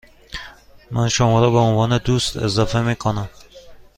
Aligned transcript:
من 0.91 1.09
شما 1.09 1.39
را 1.41 1.49
به 1.51 1.57
عنوان 1.57 1.97
دوست 1.97 2.37
اضافه 2.37 2.81
می 2.81 2.95
کنم. 2.95 3.29